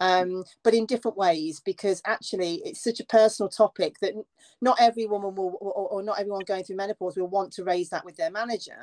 Um, 0.00 0.44
but 0.62 0.74
in 0.74 0.86
different 0.86 1.16
ways 1.16 1.60
because 1.64 2.00
actually 2.06 2.62
it's 2.64 2.84
such 2.84 3.00
a 3.00 3.06
personal 3.06 3.48
topic 3.48 3.98
that 4.00 4.14
not 4.60 4.76
every 4.80 5.06
woman 5.06 5.34
will 5.34 5.58
or, 5.60 5.72
or, 5.72 6.02
not 6.04 6.20
everyone 6.20 6.42
going 6.46 6.62
through 6.62 6.76
menopause 6.76 7.16
will 7.16 7.26
want 7.26 7.52
to 7.54 7.64
raise 7.64 7.88
that 7.88 8.04
with 8.04 8.16
their 8.16 8.30
manager 8.30 8.78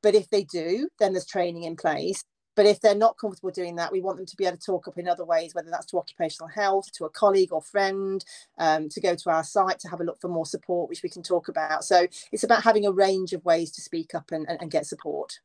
but 0.00 0.14
if 0.14 0.30
they 0.30 0.44
do 0.44 0.88
then 1.00 1.12
there's 1.12 1.26
training 1.26 1.64
in 1.64 1.74
place 1.74 2.22
but 2.60 2.66
if 2.66 2.78
they're 2.78 2.94
not 2.94 3.16
comfortable 3.16 3.50
doing 3.50 3.76
that, 3.76 3.90
we 3.90 4.02
want 4.02 4.18
them 4.18 4.26
to 4.26 4.36
be 4.36 4.44
able 4.44 4.58
to 4.58 4.62
talk 4.62 4.86
up 4.86 4.98
in 4.98 5.08
other 5.08 5.24
ways, 5.24 5.54
whether 5.54 5.70
that's 5.70 5.86
to 5.86 5.96
occupational 5.96 6.46
health, 6.46 6.92
to 6.92 7.06
a 7.06 7.08
colleague 7.08 7.54
or 7.54 7.62
friend, 7.62 8.22
um, 8.58 8.90
to 8.90 9.00
go 9.00 9.14
to 9.14 9.30
our 9.30 9.42
site 9.42 9.78
to 9.78 9.88
have 9.88 10.02
a 10.02 10.04
look 10.04 10.20
for 10.20 10.28
more 10.28 10.44
support, 10.44 10.90
which 10.90 11.02
we 11.02 11.08
can 11.08 11.22
talk 11.22 11.48
about. 11.48 11.84
So 11.84 12.06
it's 12.30 12.44
about 12.44 12.62
having 12.62 12.84
a 12.84 12.92
range 12.92 13.32
of 13.32 13.42
ways 13.46 13.70
to 13.70 13.80
speak 13.80 14.14
up 14.14 14.30
and, 14.30 14.46
and, 14.46 14.60
and 14.60 14.70
get 14.70 14.84
support. 14.84 15.40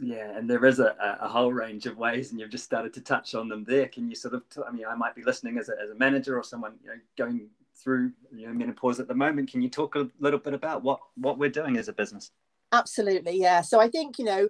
Yeah, 0.00 0.36
and 0.36 0.50
there 0.50 0.64
is 0.64 0.80
a, 0.80 0.96
a 1.20 1.28
whole 1.28 1.52
range 1.52 1.86
of 1.86 1.96
ways, 1.96 2.32
and 2.32 2.40
you've 2.40 2.50
just 2.50 2.64
started 2.64 2.92
to 2.94 3.00
touch 3.00 3.36
on 3.36 3.48
them 3.48 3.62
there. 3.62 3.86
Can 3.86 4.08
you 4.08 4.16
sort 4.16 4.34
of, 4.34 4.42
t- 4.48 4.62
I 4.66 4.72
mean, 4.72 4.86
I 4.86 4.96
might 4.96 5.14
be 5.14 5.22
listening 5.22 5.56
as 5.56 5.68
a, 5.68 5.74
as 5.80 5.90
a 5.90 5.94
manager 5.94 6.36
or 6.36 6.42
someone 6.42 6.72
you 6.82 6.88
know, 6.88 6.96
going 7.16 7.48
through 7.76 8.10
you 8.34 8.48
know, 8.48 8.52
menopause 8.52 8.98
at 8.98 9.06
the 9.06 9.14
moment. 9.14 9.52
Can 9.52 9.62
you 9.62 9.68
talk 9.68 9.94
a 9.94 10.08
little 10.18 10.40
bit 10.40 10.54
about 10.54 10.82
what, 10.82 10.98
what 11.14 11.38
we're 11.38 11.48
doing 11.48 11.76
as 11.76 11.86
a 11.86 11.92
business? 11.92 12.32
Absolutely, 12.72 13.36
yeah. 13.36 13.62
So 13.62 13.80
I 13.80 13.88
think, 13.88 14.16
you 14.16 14.24
know, 14.24 14.48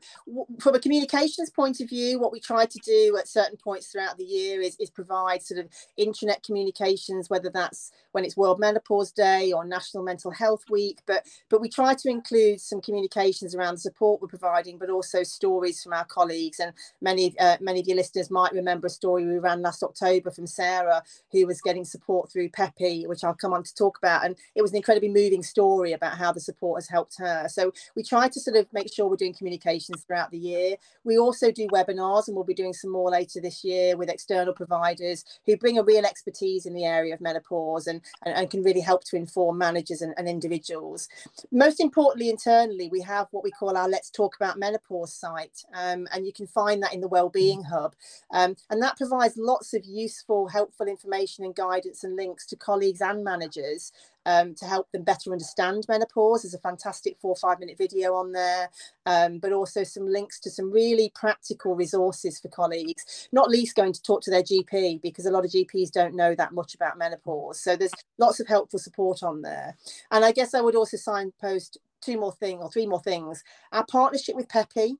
from 0.58 0.74
a 0.74 0.78
communications 0.78 1.48
point 1.48 1.80
of 1.80 1.88
view, 1.88 2.20
what 2.20 2.32
we 2.32 2.38
try 2.38 2.66
to 2.66 2.78
do 2.84 3.16
at 3.18 3.26
certain 3.26 3.56
points 3.56 3.86
throughout 3.86 4.18
the 4.18 4.24
year 4.24 4.60
is, 4.60 4.76
is 4.78 4.90
provide 4.90 5.42
sort 5.42 5.58
of 5.58 5.68
intranet 5.98 6.42
communications, 6.42 7.30
whether 7.30 7.48
that's 7.48 7.90
when 8.12 8.24
it's 8.26 8.36
World 8.36 8.60
Menopause 8.60 9.10
Day 9.10 9.52
or 9.52 9.64
National 9.64 10.02
Mental 10.02 10.30
Health 10.30 10.64
Week. 10.68 10.98
But 11.06 11.24
but 11.48 11.62
we 11.62 11.70
try 11.70 11.94
to 11.94 12.08
include 12.10 12.60
some 12.60 12.82
communications 12.82 13.54
around 13.54 13.76
the 13.76 13.80
support 13.80 14.20
we're 14.20 14.28
providing, 14.28 14.76
but 14.76 14.90
also 14.90 15.22
stories 15.22 15.82
from 15.82 15.94
our 15.94 16.04
colleagues. 16.04 16.60
And 16.60 16.74
many 17.00 17.34
uh, 17.38 17.56
many 17.62 17.80
of 17.80 17.86
your 17.86 17.96
listeners 17.96 18.30
might 18.30 18.52
remember 18.52 18.88
a 18.88 18.90
story 18.90 19.24
we 19.24 19.38
ran 19.38 19.62
last 19.62 19.82
October 19.82 20.30
from 20.30 20.46
Sarah, 20.46 21.02
who 21.32 21.46
was 21.46 21.62
getting 21.62 21.86
support 21.86 22.30
through 22.30 22.50
Peppy, 22.50 23.06
which 23.06 23.24
I'll 23.24 23.32
come 23.32 23.54
on 23.54 23.62
to 23.62 23.74
talk 23.74 23.96
about. 23.96 24.26
And 24.26 24.36
it 24.54 24.60
was 24.60 24.72
an 24.72 24.76
incredibly 24.76 25.08
moving 25.08 25.42
story 25.42 25.92
about 25.94 26.18
how 26.18 26.32
the 26.32 26.40
support 26.40 26.76
has 26.82 26.88
helped 26.88 27.16
her. 27.18 27.48
So 27.48 27.72
we 27.96 28.02
try 28.11 28.29
to 28.29 28.40
sort 28.40 28.57
of 28.57 28.67
make 28.73 28.93
sure 28.93 29.07
we're 29.07 29.14
doing 29.14 29.33
communications 29.33 30.02
throughout 30.02 30.33
the 30.33 30.38
year. 30.38 30.75
We 31.05 31.17
also 31.17 31.52
do 31.52 31.69
webinars, 31.69 32.26
and 32.26 32.35
we'll 32.35 32.45
be 32.45 32.55
doing 32.55 32.73
some 32.73 32.90
more 32.90 33.09
later 33.09 33.40
this 33.40 33.62
year 33.62 33.97
with 33.97 34.11
external 34.11 34.52
providers 34.52 35.25
who 35.47 35.57
bring 35.57 35.79
a 35.79 35.85
real 35.85 36.05
expertise 36.05 36.67
in 36.67 36.75
the 36.75 36.85
area 36.85 37.14
of 37.14 37.21
menopause 37.21 37.87
and, 37.87 38.00
and, 38.26 38.35
and 38.35 38.50
can 38.50 38.64
really 38.64 38.81
help 38.81 39.05
to 39.05 39.17
inform 39.17 39.59
managers 39.59 40.02
and, 40.02 40.12
and 40.19 40.29
individuals. 40.29 41.09
Most 41.52 41.79
importantly, 41.79 42.29
internally, 42.29 42.88
we 42.88 43.00
have 43.02 43.29
what 43.31 43.45
we 43.45 43.52
call 43.52 43.76
our 43.76 43.88
Let's 43.88 44.11
Talk 44.11 44.35
About 44.35 44.59
Menopause 44.59 45.14
site, 45.14 45.62
um, 45.73 46.09
and 46.12 46.26
you 46.26 46.33
can 46.33 46.49
find 46.49 46.83
that 46.83 46.93
in 46.93 47.00
the 47.00 47.09
Wellbeing 47.09 47.62
Hub. 47.62 47.95
Um, 48.33 48.57
and 48.71 48.83
that 48.83 48.97
provides 48.97 49.37
lots 49.37 49.73
of 49.73 49.85
useful, 49.85 50.49
helpful 50.49 50.88
information 50.88 51.45
and 51.45 51.55
guidance 51.55 52.02
and 52.02 52.17
links 52.17 52.45
to 52.47 52.57
colleagues 52.57 53.00
and 53.00 53.23
managers 53.23 53.93
um, 54.26 54.54
to 54.56 54.64
help 54.64 54.90
them 54.92 55.02
better 55.02 55.32
understand 55.32 55.84
menopause. 55.88 56.42
There's 56.42 56.54
a 56.54 56.58
fantastic 56.58 57.16
four 57.20 57.32
or 57.32 57.36
five 57.36 57.60
minute 57.60 57.78
video 57.78 58.14
on 58.14 58.32
there, 58.32 58.70
um, 59.06 59.38
but 59.38 59.52
also 59.52 59.84
some 59.84 60.06
links 60.06 60.38
to 60.40 60.50
some 60.50 60.70
really 60.70 61.12
practical 61.14 61.74
resources 61.74 62.38
for 62.38 62.48
colleagues, 62.48 63.28
not 63.32 63.50
least 63.50 63.76
going 63.76 63.92
to 63.92 64.02
talk 64.02 64.22
to 64.22 64.30
their 64.30 64.42
GP 64.42 65.02
because 65.02 65.26
a 65.26 65.30
lot 65.30 65.44
of 65.44 65.50
GPs 65.50 65.90
don't 65.90 66.14
know 66.14 66.34
that 66.34 66.52
much 66.52 66.74
about 66.74 66.98
menopause. 66.98 67.60
So 67.60 67.76
there's 67.76 67.92
lots 68.18 68.40
of 68.40 68.46
helpful 68.46 68.78
support 68.78 69.22
on 69.22 69.42
there. 69.42 69.76
And 70.10 70.24
I 70.24 70.32
guess 70.32 70.54
I 70.54 70.60
would 70.60 70.76
also 70.76 70.96
signpost 70.96 71.78
two 72.00 72.18
more 72.18 72.32
things 72.32 72.62
or 72.62 72.70
three 72.70 72.86
more 72.86 73.00
things. 73.00 73.44
Our 73.72 73.84
partnership 73.86 74.34
with 74.34 74.48
Peppy, 74.48 74.96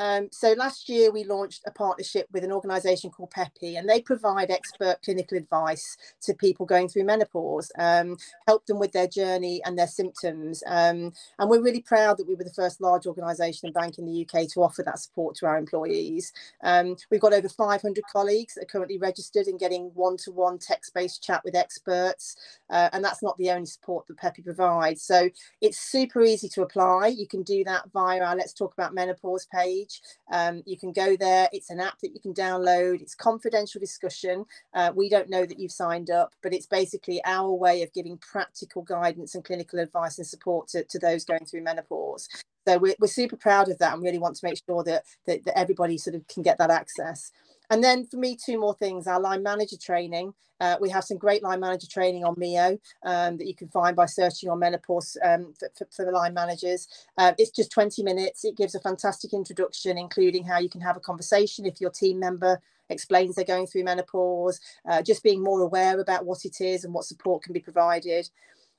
um, 0.00 0.28
so 0.32 0.52
last 0.52 0.88
year 0.88 1.12
we 1.12 1.24
launched 1.24 1.62
a 1.66 1.70
partnership 1.70 2.26
with 2.32 2.42
an 2.42 2.52
organisation 2.52 3.10
called 3.10 3.30
Peppy, 3.30 3.76
and 3.76 3.86
they 3.86 4.00
provide 4.00 4.50
expert 4.50 4.96
clinical 5.04 5.36
advice 5.36 5.98
to 6.22 6.32
people 6.32 6.64
going 6.64 6.88
through 6.88 7.04
menopause, 7.04 7.70
um, 7.78 8.16
help 8.48 8.64
them 8.64 8.78
with 8.78 8.92
their 8.92 9.06
journey 9.06 9.60
and 9.66 9.78
their 9.78 9.86
symptoms. 9.86 10.62
Um, 10.66 11.12
and 11.38 11.50
we're 11.50 11.62
really 11.62 11.82
proud 11.82 12.16
that 12.16 12.26
we 12.26 12.34
were 12.34 12.44
the 12.44 12.50
first 12.50 12.80
large 12.80 13.06
organisation 13.06 13.66
and 13.66 13.74
bank 13.74 13.98
in 13.98 14.06
the 14.06 14.26
UK 14.26 14.48
to 14.54 14.62
offer 14.62 14.82
that 14.82 14.98
support 14.98 15.36
to 15.36 15.46
our 15.46 15.58
employees. 15.58 16.32
Um, 16.64 16.96
we've 17.10 17.20
got 17.20 17.34
over 17.34 17.50
500 17.50 18.02
colleagues 18.10 18.54
that 18.54 18.62
are 18.62 18.72
currently 18.72 18.96
registered 18.96 19.48
and 19.48 19.60
getting 19.60 19.90
one-to-one 19.92 20.58
text-based 20.60 21.22
chat 21.22 21.42
with 21.44 21.54
experts, 21.54 22.36
uh, 22.70 22.88
and 22.94 23.04
that's 23.04 23.22
not 23.22 23.36
the 23.36 23.50
only 23.50 23.66
support 23.66 24.06
that 24.06 24.16
Peppy 24.16 24.40
provides. 24.40 25.02
So 25.02 25.28
it's 25.60 25.78
super 25.78 26.22
easy 26.22 26.48
to 26.50 26.62
apply. 26.62 27.08
You 27.08 27.26
can 27.26 27.42
do 27.42 27.64
that 27.64 27.90
via 27.92 28.22
our 28.22 28.34
Let's 28.34 28.54
Talk 28.54 28.72
About 28.72 28.94
Menopause 28.94 29.46
page 29.52 29.89
page. 29.90 30.02
Um, 30.32 30.62
you 30.66 30.76
can 30.76 30.92
go 30.92 31.16
there. 31.16 31.48
It's 31.52 31.70
an 31.70 31.80
app 31.80 31.98
that 32.00 32.12
you 32.14 32.20
can 32.20 32.34
download. 32.34 33.00
It's 33.00 33.14
confidential 33.14 33.80
discussion. 33.80 34.44
Uh, 34.74 34.92
we 34.94 35.08
don't 35.08 35.30
know 35.30 35.46
that 35.46 35.58
you've 35.58 35.72
signed 35.72 36.10
up, 36.10 36.32
but 36.42 36.54
it's 36.54 36.66
basically 36.66 37.20
our 37.24 37.50
way 37.50 37.82
of 37.82 37.92
giving 37.92 38.18
practical 38.18 38.82
guidance 38.82 39.34
and 39.34 39.44
clinical 39.44 39.78
advice 39.78 40.18
and 40.18 40.26
support 40.26 40.68
to, 40.68 40.84
to 40.84 40.98
those 40.98 41.24
going 41.24 41.44
through 41.44 41.62
menopause. 41.62 42.28
So 42.68 42.78
we're, 42.78 42.94
we're 43.00 43.08
super 43.08 43.36
proud 43.36 43.70
of 43.70 43.78
that 43.78 43.94
and 43.94 44.02
really 44.02 44.18
want 44.18 44.36
to 44.36 44.46
make 44.46 44.60
sure 44.66 44.84
that, 44.84 45.04
that, 45.26 45.44
that 45.44 45.58
everybody 45.58 45.98
sort 45.98 46.14
of 46.14 46.26
can 46.28 46.42
get 46.42 46.58
that 46.58 46.70
access. 46.70 47.32
And 47.70 47.84
then 47.84 48.04
for 48.04 48.16
me, 48.16 48.36
two 48.36 48.58
more 48.58 48.74
things 48.74 49.06
our 49.06 49.20
line 49.20 49.42
manager 49.42 49.76
training. 49.76 50.34
Uh, 50.60 50.76
we 50.80 50.90
have 50.90 51.04
some 51.04 51.16
great 51.16 51.42
line 51.42 51.60
manager 51.60 51.86
training 51.86 52.24
on 52.24 52.34
Mio 52.36 52.76
um, 53.04 53.38
that 53.38 53.46
you 53.46 53.54
can 53.54 53.68
find 53.68 53.96
by 53.96 54.06
searching 54.06 54.50
on 54.50 54.58
menopause 54.58 55.16
um, 55.24 55.54
for, 55.58 55.70
for, 55.78 55.88
for, 55.90 56.04
the 56.04 56.10
line 56.10 56.34
managers. 56.34 56.86
Uh, 57.16 57.32
it's 57.38 57.50
just 57.50 57.70
20 57.70 58.02
minutes. 58.02 58.44
It 58.44 58.56
gives 58.56 58.74
a 58.74 58.80
fantastic 58.80 59.32
introduction, 59.32 59.96
including 59.96 60.44
how 60.44 60.58
you 60.58 60.68
can 60.68 60.82
have 60.82 60.96
a 60.96 61.00
conversation 61.00 61.64
if 61.64 61.80
your 61.80 61.90
team 61.90 62.18
member 62.18 62.60
explains 62.90 63.36
they're 63.36 63.44
going 63.44 63.68
through 63.68 63.84
menopause, 63.84 64.60
uh, 64.90 65.00
just 65.00 65.22
being 65.22 65.42
more 65.42 65.62
aware 65.62 65.98
about 66.00 66.26
what 66.26 66.44
it 66.44 66.60
is 66.60 66.84
and 66.84 66.92
what 66.92 67.04
support 67.04 67.42
can 67.42 67.52
be 67.52 67.60
provided. 67.60 68.28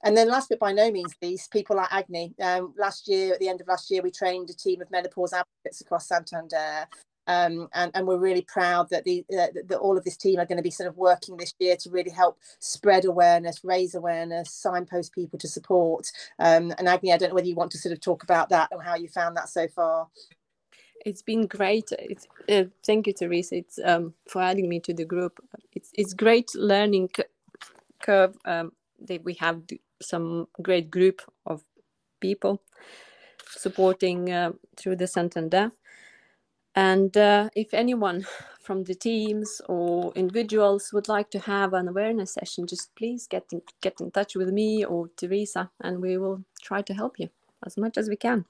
And 0.03 0.17
then 0.17 0.27
last 0.27 0.49
but 0.49 0.59
by 0.59 0.73
no 0.73 0.91
means 0.91 1.15
least, 1.21 1.51
people 1.51 1.77
like 1.77 1.93
Agne. 1.93 2.33
Um, 2.41 2.73
last 2.77 3.07
year, 3.07 3.33
at 3.33 3.39
the 3.39 3.47
end 3.47 3.61
of 3.61 3.67
last 3.67 3.89
year, 3.89 4.01
we 4.01 4.11
trained 4.11 4.49
a 4.49 4.53
team 4.53 4.81
of 4.81 4.91
menopause 4.91 5.31
advocates 5.31 5.79
across 5.79 6.07
Santander 6.07 6.87
um, 7.27 7.67
and, 7.73 7.91
and, 7.93 8.07
we're 8.07 8.17
really 8.17 8.41
proud 8.41 8.89
that 8.89 9.03
the 9.03 9.23
uh, 9.31 9.47
that 9.67 9.77
all 9.77 9.97
of 9.97 10.03
this 10.03 10.17
team 10.17 10.39
are 10.39 10.45
going 10.45 10.57
to 10.57 10.63
be 10.63 10.71
sort 10.71 10.89
of 10.89 10.97
working 10.97 11.37
this 11.37 11.53
year 11.59 11.75
to 11.77 11.89
really 11.89 12.09
help 12.09 12.37
spread 12.59 13.05
awareness, 13.05 13.63
raise 13.63 13.93
awareness, 13.93 14.51
signpost 14.51 15.13
people 15.13 15.37
to 15.39 15.47
support. 15.47 16.11
Um, 16.39 16.73
and 16.77 16.87
Agne, 16.87 17.13
I 17.13 17.17
don't 17.17 17.29
know 17.29 17.35
whether 17.35 17.47
you 17.47 17.55
want 17.55 17.71
to 17.71 17.77
sort 17.77 17.93
of 17.93 18.01
talk 18.01 18.23
about 18.23 18.49
that 18.49 18.69
or 18.71 18.81
how 18.81 18.95
you 18.95 19.07
found 19.07 19.37
that 19.37 19.49
so 19.49 19.67
far. 19.67 20.07
It's 21.05 21.21
been 21.21 21.47
great. 21.47 21.89
It's, 21.97 22.27
uh, 22.49 22.65
thank 22.85 23.07
you, 23.07 23.13
Theresa. 23.13 23.57
It's 23.57 23.79
um, 23.83 24.13
for 24.27 24.41
adding 24.41 24.67
me 24.69 24.79
to 24.81 24.93
the 24.93 25.05
group. 25.05 25.39
It's 25.73 25.91
it's 25.93 26.13
great 26.13 26.51
learning 26.55 27.09
curve. 28.01 28.35
Um, 28.45 28.71
that 29.07 29.23
we 29.23 29.33
have 29.35 29.61
some 30.01 30.47
great 30.61 30.91
group 30.91 31.21
of 31.45 31.63
people 32.19 32.61
supporting 33.49 34.31
uh, 34.31 34.51
through 34.77 34.95
the 34.95 35.07
Santander 35.07 35.71
and 36.75 37.15
uh, 37.17 37.49
if 37.55 37.73
anyone 37.73 38.25
from 38.61 38.83
the 38.83 38.95
teams 38.95 39.61
or 39.67 40.13
individuals 40.15 40.91
would 40.93 41.07
like 41.07 41.29
to 41.31 41.39
have 41.39 41.73
an 41.73 41.87
awareness 41.87 42.33
session, 42.33 42.67
just 42.67 42.95
please 42.95 43.27
get 43.27 43.45
in, 43.51 43.61
get 43.81 43.99
in 43.99 44.11
touch 44.11 44.35
with 44.35 44.49
me 44.49 44.85
or 44.85 45.09
Theresa, 45.17 45.71
and 45.81 46.01
we 46.01 46.17
will 46.17 46.43
try 46.61 46.81
to 46.83 46.93
help 46.93 47.19
you 47.19 47.29
as 47.65 47.77
much 47.77 47.97
as 47.97 48.07
we 48.07 48.15
can. 48.15 48.45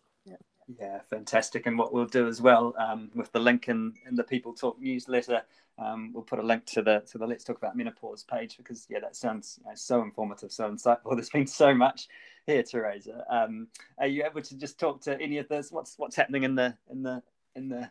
Yeah, 0.80 1.00
fantastic. 1.10 1.66
And 1.66 1.78
what 1.78 1.94
we'll 1.94 2.06
do 2.06 2.28
as 2.28 2.42
well 2.42 2.74
um, 2.78 3.10
with 3.16 3.32
the 3.32 3.40
link 3.40 3.68
in, 3.68 3.94
in 4.08 4.16
the 4.16 4.24
People 4.24 4.54
Talk 4.54 4.80
newsletter, 4.80 5.42
um, 5.78 6.12
we'll 6.13 6.24
put 6.24 6.40
a 6.40 6.44
link 6.44 6.66
to 6.68 6.82
the 6.82 7.04
to 7.12 7.18
the 7.18 7.25
Let's 7.25 7.44
Talk 7.44 7.58
About 7.58 7.75
Menopause 7.75 8.24
page 8.24 8.58
because 8.58 8.86
yeah, 8.90 9.00
that 9.00 9.16
sounds 9.16 9.60
you 9.63 9.70
know, 9.70 9.75
so 9.75 10.01
informative, 10.01 10.51
so 10.51 10.70
insightful. 10.70 11.12
There's 11.16 11.30
been 11.30 11.48
so 11.48 11.74
much 11.74 12.08
here, 12.46 12.63
Theresa. 12.63 13.25
Um, 13.30 13.68
are 13.98 14.08
you 14.08 14.24
able 14.24 14.42
to 14.42 14.58
just 14.58 14.80
talk 14.80 15.01
to 15.01 15.20
any 15.20 15.38
of 15.40 15.48
this? 15.50 15.72
What's 15.72 15.98
what's 15.98 16.16
happening 16.16 16.44
in 16.44 16.56
the 16.56 16.75
in 16.90 17.04
the 17.04 17.24
in 17.56 17.70
the 17.70 17.90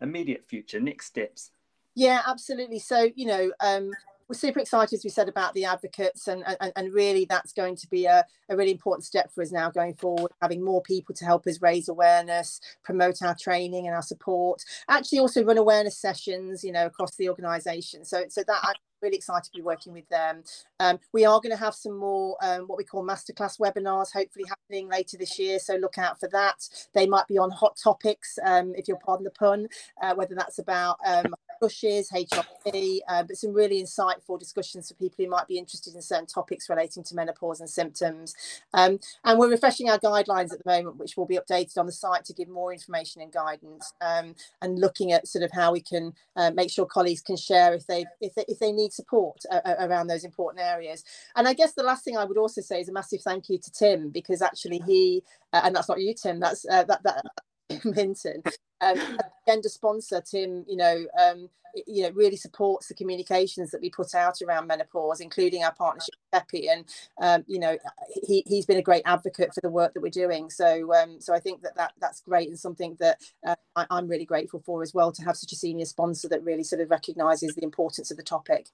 immediate 0.00 0.44
future, 0.46 0.80
next 0.80 1.06
steps? 1.06 1.50
Yeah, 1.94 2.22
absolutely. 2.26 2.78
So, 2.78 3.08
you 3.14 3.26
know, 3.26 3.52
um, 3.60 3.90
we're 4.28 4.36
super 4.36 4.60
excited, 4.60 4.96
as 4.96 5.04
we 5.04 5.10
said, 5.10 5.28
about 5.28 5.54
the 5.54 5.64
advocates, 5.64 6.28
and, 6.28 6.42
and, 6.60 6.72
and 6.74 6.92
really 6.92 7.26
that's 7.28 7.52
going 7.52 7.76
to 7.76 7.88
be 7.88 8.06
a, 8.06 8.24
a 8.48 8.56
really 8.56 8.72
important 8.72 9.04
step 9.04 9.30
for 9.32 9.42
us 9.42 9.52
now 9.52 9.70
going 9.70 9.94
forward, 9.94 10.32
having 10.42 10.64
more 10.64 10.82
people 10.82 11.14
to 11.14 11.24
help 11.24 11.46
us 11.46 11.62
raise 11.62 11.88
awareness, 11.88 12.60
promote 12.82 13.22
our 13.22 13.36
training 13.40 13.86
and 13.86 13.94
our 13.94 14.02
support, 14.02 14.62
actually 14.88 15.18
also 15.18 15.44
run 15.44 15.58
awareness 15.58 15.98
sessions, 15.98 16.64
you 16.64 16.72
know, 16.72 16.86
across 16.86 17.14
the 17.16 17.28
organisation. 17.28 18.04
So, 18.04 18.24
so 18.28 18.42
that 18.46 18.60
I'm 18.62 18.74
really 19.02 19.16
excited 19.16 19.44
to 19.44 19.56
be 19.58 19.62
working 19.62 19.92
with 19.92 20.08
them. 20.08 20.42
Um, 20.80 20.98
we 21.12 21.24
are 21.24 21.40
going 21.40 21.54
to 21.54 21.62
have 21.62 21.74
some 21.74 21.96
more 21.96 22.36
um, 22.42 22.62
what 22.62 22.78
we 22.78 22.84
call 22.84 23.06
masterclass 23.06 23.60
webinars, 23.60 24.12
hopefully 24.12 24.46
happening 24.48 24.88
later 24.88 25.16
this 25.16 25.38
year. 25.38 25.58
So 25.58 25.76
look 25.76 25.98
out 25.98 26.18
for 26.18 26.28
that. 26.32 26.68
They 26.94 27.06
might 27.06 27.26
be 27.28 27.38
on 27.38 27.50
hot 27.50 27.78
topics, 27.82 28.38
um, 28.44 28.74
if 28.74 28.88
you'll 28.88 28.98
pardon 29.04 29.24
the 29.24 29.30
pun, 29.30 29.68
uh, 30.02 30.14
whether 30.14 30.34
that's 30.34 30.58
about 30.58 30.96
um, 31.06 31.34
flushes, 31.58 32.10
HRT, 32.10 33.00
uh, 33.08 33.22
but 33.22 33.36
some 33.36 33.52
really 33.52 33.82
insightful 33.82 34.38
discussions 34.38 34.88
for 34.88 34.94
people 34.94 35.24
who 35.24 35.30
might 35.30 35.48
be 35.48 35.58
interested 35.58 35.94
in 35.94 36.02
certain 36.02 36.26
topics 36.26 36.68
relating 36.68 37.02
to 37.04 37.14
menopause 37.14 37.60
and 37.60 37.68
symptoms. 37.68 38.34
Um, 38.74 38.98
and 39.24 39.38
we're 39.38 39.50
refreshing 39.50 39.88
our 39.90 39.98
guidelines 39.98 40.52
at 40.52 40.62
the 40.62 40.70
moment, 40.70 40.96
which 40.96 41.16
will 41.16 41.26
be 41.26 41.38
updated 41.38 41.78
on 41.78 41.86
the 41.86 41.92
site 41.92 42.24
to 42.26 42.32
give 42.32 42.48
more 42.48 42.72
information 42.72 43.22
and 43.22 43.32
guidance 43.32 43.92
um, 44.00 44.34
and 44.62 44.78
looking 44.78 45.12
at 45.12 45.28
sort 45.28 45.44
of 45.44 45.50
how 45.52 45.72
we 45.72 45.80
can 45.80 46.12
uh, 46.36 46.50
make 46.50 46.70
sure 46.70 46.86
colleagues 46.86 47.22
can 47.22 47.36
share 47.36 47.74
if 47.74 47.86
they 47.86 48.04
if 48.20 48.34
they, 48.34 48.44
if 48.48 48.58
they 48.58 48.72
need 48.72 48.92
support 48.92 49.38
uh, 49.50 49.60
uh, 49.64 49.76
around 49.80 50.06
those 50.06 50.24
important 50.24 50.64
areas. 50.64 51.04
And 51.34 51.48
I 51.48 51.54
guess 51.54 51.74
the 51.74 51.82
last 51.82 52.04
thing 52.04 52.16
I 52.16 52.24
would 52.24 52.38
also 52.38 52.60
say 52.60 52.80
is 52.80 52.88
a 52.88 52.92
massive 52.92 53.20
thank 53.22 53.48
you 53.48 53.58
to 53.58 53.70
Tim 53.70 54.10
because 54.10 54.42
actually 54.42 54.82
he 54.86 55.22
uh, 55.52 55.62
and 55.64 55.74
that's 55.74 55.88
not 55.88 56.00
you 56.00 56.14
Tim 56.14 56.40
that's 56.40 56.66
uh, 56.70 56.84
that 56.84 57.02
that 57.04 57.24
Minton 57.84 58.42
um, 58.80 59.18
sponsor 59.62 60.20
Tim, 60.20 60.64
you 60.68 60.76
know, 60.76 61.06
um, 61.18 61.48
you 61.86 62.02
know, 62.02 62.10
really 62.10 62.36
supports 62.36 62.88
the 62.88 62.94
communications 62.94 63.70
that 63.70 63.80
we 63.80 63.90
put 63.90 64.14
out 64.14 64.40
around 64.40 64.66
menopause, 64.66 65.20
including 65.20 65.62
our 65.62 65.74
partnership 65.74 66.14
with 66.14 66.40
Peppy. 66.40 66.68
And 66.68 66.84
um, 67.20 67.44
you 67.46 67.58
know, 67.58 67.76
he 68.26 68.42
he's 68.46 68.66
been 68.66 68.78
a 68.78 68.82
great 68.82 69.02
advocate 69.04 69.52
for 69.54 69.60
the 69.60 69.70
work 69.70 69.94
that 69.94 70.00
we're 70.00 70.08
doing. 70.08 70.50
So 70.50 70.94
um, 70.94 71.20
so 71.20 71.34
I 71.34 71.40
think 71.40 71.62
that, 71.62 71.76
that 71.76 71.92
that's 72.00 72.20
great 72.20 72.48
and 72.48 72.58
something 72.58 72.96
that 73.00 73.20
uh, 73.46 73.56
I, 73.74 73.86
I'm 73.90 74.08
really 74.08 74.24
grateful 74.24 74.62
for 74.64 74.82
as 74.82 74.94
well 74.94 75.12
to 75.12 75.22
have 75.24 75.36
such 75.36 75.52
a 75.52 75.56
senior 75.56 75.84
sponsor 75.84 76.28
that 76.28 76.42
really 76.42 76.64
sort 76.64 76.80
of 76.80 76.90
recognises 76.90 77.54
the 77.54 77.64
importance 77.64 78.10
of 78.10 78.16
the 78.16 78.22
topic. 78.22 78.68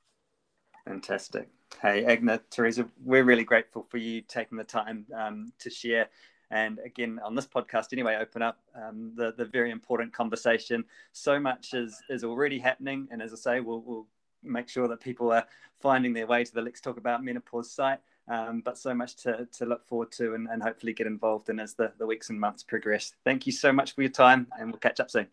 Fantastic. 0.84 1.48
Hey, 1.80 2.04
Agne, 2.04 2.38
Theresa, 2.50 2.88
we're 3.04 3.24
really 3.24 3.44
grateful 3.44 3.86
for 3.88 3.98
you 3.98 4.20
taking 4.20 4.58
the 4.58 4.64
time 4.64 5.06
um, 5.16 5.52
to 5.60 5.70
share 5.70 6.08
and 6.52 6.78
again 6.84 7.18
on 7.24 7.34
this 7.34 7.46
podcast 7.46 7.92
anyway 7.92 8.16
open 8.20 8.42
up 8.42 8.60
um, 8.76 9.12
the 9.16 9.32
the 9.36 9.44
very 9.44 9.70
important 9.70 10.12
conversation. 10.12 10.84
So 11.12 11.40
much 11.40 11.74
is 11.74 12.00
is 12.08 12.22
already 12.22 12.58
happening. 12.58 13.08
And 13.10 13.20
as 13.20 13.32
i 13.32 13.36
say 13.36 13.60
we'll, 13.60 13.80
we'll 13.80 14.06
make 14.42 14.68
sure 14.68 14.86
that 14.86 15.00
people 15.00 15.32
are 15.32 15.44
finding 15.80 16.12
their 16.12 16.26
way 16.26 16.44
to 16.44 16.54
the 16.54 16.62
let's 16.62 16.80
talk 16.80 16.98
about 16.98 17.24
menopause 17.24 17.72
site. 17.72 17.98
Um, 18.28 18.60
but 18.64 18.78
so 18.78 18.94
much 18.94 19.16
to, 19.24 19.48
to 19.58 19.66
look 19.66 19.84
forward 19.84 20.12
to 20.12 20.34
and, 20.34 20.46
and 20.48 20.62
hopefully 20.62 20.92
get 20.92 21.08
involved 21.08 21.48
in 21.48 21.58
as 21.58 21.74
the, 21.74 21.92
the 21.98 22.06
weeks 22.06 22.30
and 22.30 22.38
months 22.38 22.62
progress. 22.62 23.14
Thank 23.24 23.46
you 23.46 23.52
so 23.52 23.72
much 23.72 23.96
for 23.96 24.02
your 24.02 24.12
time 24.12 24.46
and 24.58 24.70
we'll 24.70 24.78
catch 24.78 25.00
up 25.00 25.10
soon. 25.10 25.26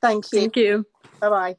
Thank 0.00 0.30
you. 0.32 0.40
Thank 0.40 0.56
you. 0.56 0.86
Bye 1.20 1.28
bye 1.28 1.56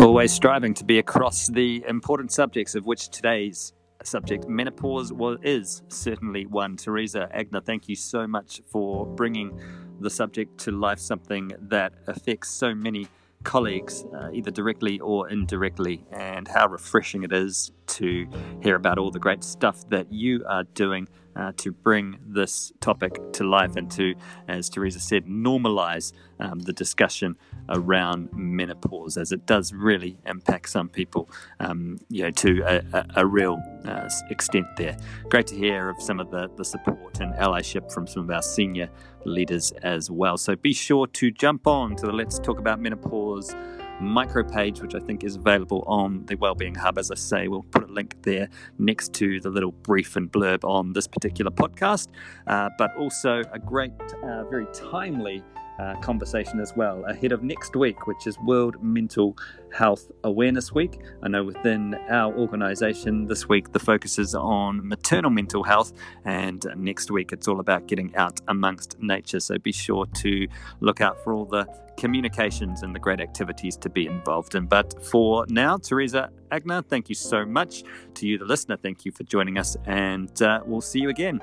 always 0.00 0.32
striving 0.32 0.74
to 0.74 0.84
be 0.84 0.98
across 0.98 1.48
the 1.48 1.84
important 1.88 2.32
subjects 2.32 2.74
of 2.74 2.86
which 2.86 3.08
today's 3.08 3.72
subject, 4.04 4.48
menopause, 4.48 5.12
was, 5.12 5.38
is 5.42 5.82
certainly 5.88 6.46
one. 6.46 6.76
Theresa 6.76 7.28
Agne, 7.32 7.60
thank 7.64 7.88
you 7.88 7.96
so 7.96 8.26
much 8.26 8.62
for 8.66 9.06
bringing 9.06 9.60
the 10.00 10.10
subject 10.10 10.58
to 10.58 10.70
life, 10.70 10.98
something 11.00 11.52
that 11.60 11.92
affects 12.06 12.50
so 12.50 12.74
many 12.74 13.08
colleagues, 13.42 14.04
uh, 14.14 14.30
either 14.32 14.50
directly 14.50 15.00
or 15.00 15.28
indirectly, 15.28 16.04
and 16.12 16.46
how 16.46 16.68
refreshing 16.68 17.24
it 17.24 17.32
is 17.32 17.72
to 17.88 18.26
hear 18.62 18.76
about 18.76 18.98
all 18.98 19.10
the 19.10 19.18
great 19.18 19.42
stuff 19.44 19.88
that 19.88 20.12
you 20.12 20.44
are 20.48 20.64
doing 20.64 21.08
uh, 21.38 21.52
to 21.56 21.70
bring 21.70 22.18
this 22.26 22.72
topic 22.80 23.16
to 23.32 23.44
life 23.44 23.76
and 23.76 23.90
to, 23.92 24.14
as 24.48 24.68
Theresa 24.68 24.98
said, 24.98 25.26
normalize 25.26 26.12
um, 26.40 26.58
the 26.58 26.72
discussion 26.72 27.36
around 27.68 28.28
menopause, 28.32 29.16
as 29.16 29.30
it 29.30 29.46
does 29.46 29.72
really 29.72 30.18
impact 30.26 30.68
some 30.68 30.88
people, 30.88 31.30
um, 31.60 31.98
you 32.08 32.22
know, 32.22 32.30
to 32.30 32.60
a, 32.62 32.82
a, 32.92 33.06
a 33.16 33.26
real 33.26 33.62
uh, 33.84 34.08
extent. 34.30 34.66
There, 34.76 34.96
great 35.28 35.46
to 35.48 35.54
hear 35.54 35.90
of 35.90 36.02
some 36.02 36.18
of 36.18 36.30
the, 36.30 36.50
the 36.56 36.64
support 36.64 37.20
and 37.20 37.32
allyship 37.34 37.92
from 37.92 38.06
some 38.06 38.24
of 38.24 38.30
our 38.30 38.42
senior 38.42 38.88
leaders 39.24 39.70
as 39.82 40.10
well. 40.10 40.36
So 40.38 40.56
be 40.56 40.72
sure 40.72 41.06
to 41.06 41.30
jump 41.30 41.66
on 41.66 41.94
to 41.96 42.06
the 42.06 42.12
Let's 42.12 42.38
Talk 42.38 42.58
About 42.58 42.80
Menopause 42.80 43.54
micro 44.00 44.44
page, 44.44 44.80
which 44.80 44.94
I 44.94 45.00
think 45.00 45.24
is 45.24 45.36
available 45.36 45.84
on 45.86 46.24
the 46.26 46.36
Wellbeing 46.36 46.74
Hub. 46.74 46.98
As 46.98 47.10
I 47.10 47.14
say, 47.14 47.48
we'll 47.48 47.62
put 47.62 47.84
a 47.84 47.92
link 47.92 48.16
there 48.22 48.48
next 48.78 49.12
to 49.14 49.40
the 49.40 49.50
little 49.50 49.72
brief 49.72 50.16
and 50.16 50.30
blurb 50.30 50.64
on 50.64 50.92
this 50.92 51.06
particular 51.06 51.50
podcast, 51.50 52.08
uh, 52.46 52.70
but 52.78 52.96
also 52.96 53.42
a 53.52 53.58
great, 53.58 53.92
uh, 54.22 54.44
very 54.44 54.66
timely 54.72 55.42
uh, 55.78 55.94
conversation 56.00 56.60
as 56.60 56.74
well 56.76 57.04
ahead 57.06 57.32
of 57.32 57.42
next 57.42 57.76
week, 57.76 58.06
which 58.06 58.26
is 58.26 58.38
World 58.40 58.82
Mental 58.82 59.36
Health 59.72 60.10
Awareness 60.24 60.72
Week. 60.72 61.00
I 61.22 61.28
know 61.28 61.44
within 61.44 61.94
our 62.08 62.34
organisation 62.34 63.26
this 63.26 63.48
week 63.48 63.72
the 63.72 63.78
focus 63.78 64.18
is 64.18 64.34
on 64.34 64.86
maternal 64.86 65.30
mental 65.30 65.62
health, 65.62 65.92
and 66.24 66.64
next 66.76 67.10
week 67.10 67.32
it's 67.32 67.48
all 67.48 67.60
about 67.60 67.86
getting 67.86 68.14
out 68.16 68.40
amongst 68.48 69.00
nature. 69.00 69.40
So 69.40 69.58
be 69.58 69.72
sure 69.72 70.06
to 70.06 70.48
look 70.80 71.00
out 71.00 71.22
for 71.22 71.32
all 71.32 71.44
the 71.44 71.66
communications 71.96 72.82
and 72.82 72.94
the 72.94 72.98
great 72.98 73.20
activities 73.20 73.76
to 73.76 73.90
be 73.90 74.06
involved 74.06 74.54
in. 74.54 74.66
But 74.66 75.04
for 75.04 75.44
now, 75.48 75.76
Theresa 75.76 76.30
Agne, 76.50 76.82
thank 76.88 77.08
you 77.08 77.14
so 77.14 77.44
much. 77.44 77.82
To 78.14 78.26
you, 78.26 78.38
the 78.38 78.44
listener, 78.44 78.76
thank 78.76 79.04
you 79.04 79.12
for 79.12 79.24
joining 79.24 79.58
us, 79.58 79.76
and 79.86 80.40
uh, 80.42 80.60
we'll 80.64 80.80
see 80.80 81.00
you 81.00 81.08
again. 81.08 81.40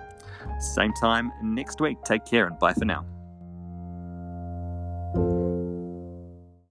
Same 0.60 0.94
time 0.94 1.32
next 1.44 1.82
week. 1.82 1.98
Take 2.04 2.26
care 2.26 2.48
and 2.48 2.58
bye 2.60 2.74
for 2.74 2.86
now. 2.86 3.15